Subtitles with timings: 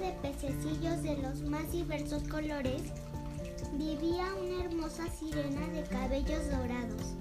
[0.00, 2.82] de pececillos de los más diversos colores,
[3.72, 7.14] vivía una hermosa sirena de cabellos dorados.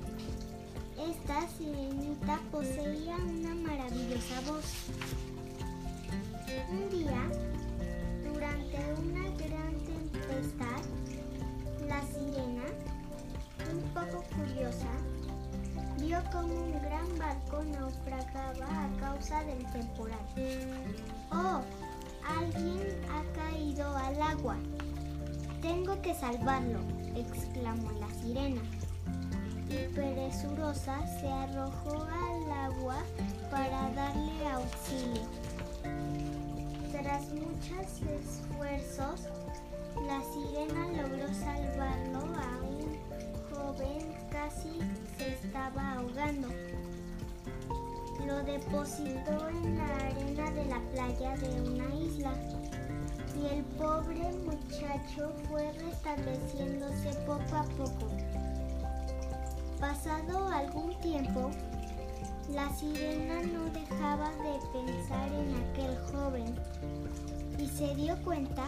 [0.98, 4.66] Esta sirenita poseía una maravillosa voz.
[6.72, 7.30] Un día,
[8.24, 10.82] durante una gran tempestad,
[11.88, 12.66] la sirena,
[13.72, 14.92] un poco curiosa,
[15.98, 20.20] vio como un gran barco naufragaba a causa del temporal.
[21.32, 21.62] ¡Oh!
[22.40, 24.56] Alguien ha caído al agua.
[25.62, 26.80] Tengo que salvarlo,
[27.16, 28.62] exclamó la sirena.
[29.70, 32.98] Y perezurosa se arrojó al agua
[33.50, 35.28] para darle auxilio.
[36.92, 39.28] Tras muchos esfuerzos,
[40.08, 41.73] la sirena logró salvarlo
[45.66, 46.50] ahogando.
[48.26, 52.34] Lo depositó en la arena de la playa de una isla
[53.42, 58.12] y el pobre muchacho fue restableciéndose poco a poco.
[59.80, 61.50] Pasado algún tiempo,
[62.50, 66.56] la sirena no dejaba de pensar en aquel joven
[67.58, 68.68] y se dio cuenta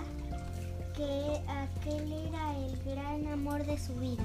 [0.96, 4.24] que aquel era el gran amor de su vida.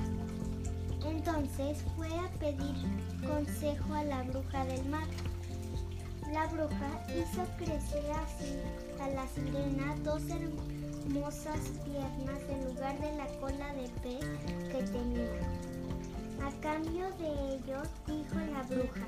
[1.05, 2.75] Entonces fue a pedir
[3.27, 5.07] consejo a la bruja del mar.
[6.33, 8.57] La bruja hizo crecer así
[9.01, 14.25] a la sirena dos hermosas piernas en lugar de la cola de pez
[14.71, 15.31] que tenía.
[16.47, 19.07] A cambio de ello, dijo la bruja,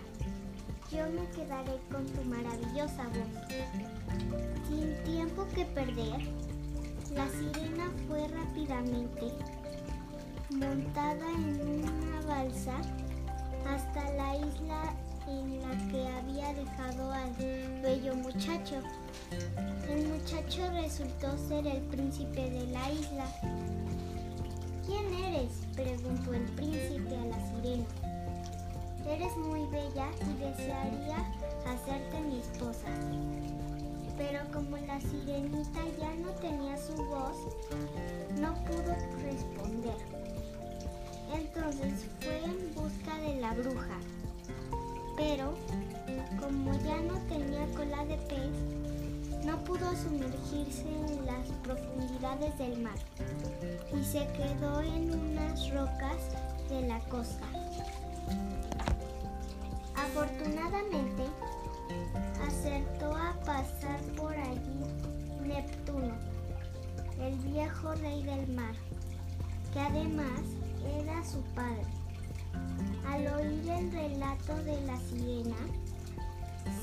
[0.91, 4.69] yo me quedaré con tu maravillosa voz.
[4.69, 6.21] Sin tiempo que perder,
[7.15, 9.33] la sirena fue rápidamente
[10.51, 11.72] montada en una
[12.43, 14.93] hasta la isla
[15.29, 17.31] en la que había dejado al
[17.81, 18.81] bello muchacho.
[19.89, 23.27] El muchacho resultó ser el príncipe de la isla.
[24.85, 25.53] ¿Quién eres?
[25.77, 27.85] preguntó el príncipe a la sirena.
[29.07, 31.19] Eres muy bella y desearía
[31.65, 32.89] hacerte mi esposa.
[34.19, 37.37] Pero como la sirenita ya no tenía su voz,
[38.41, 39.62] no pudo responder.
[42.21, 43.99] Fue en busca de la bruja.
[45.17, 45.55] Pero
[46.41, 52.95] como ya no tenía cola de pez, no pudo sumergirse en las profundidades del mar
[53.93, 56.17] y se quedó en unas rocas
[56.69, 57.47] de la costa.
[59.97, 61.25] Afortunadamente,
[62.47, 64.85] acertó a pasar por allí
[65.45, 66.15] Neptuno,
[67.21, 68.75] el viejo rey del mar,
[69.73, 70.41] que además
[70.87, 71.87] era su padre.
[73.09, 75.57] Al oír el relato de la sirena,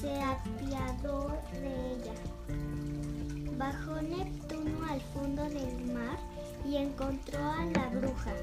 [0.02, 2.14] se apiadó de ella.
[3.58, 6.18] Bajó Neptuno al fondo del mar
[6.66, 8.34] y encontró a la bruja.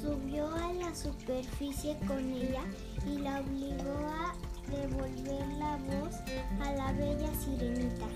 [0.00, 2.62] Subió a la superficie con ella
[3.06, 4.34] y la obligó a
[4.70, 6.14] devolver la voz
[6.60, 8.06] a la bella sirenita,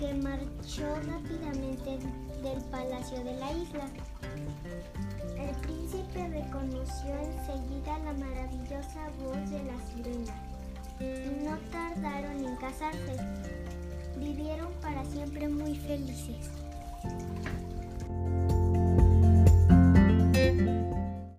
[0.00, 1.98] que marchó rápidamente
[2.42, 3.86] del palacio de la isla.
[5.38, 10.50] El príncipe reconoció enseguida la maravillosa voz de la sirena
[11.00, 13.16] no tardaron en casarse.
[14.18, 16.50] Vivieron para siempre muy felices.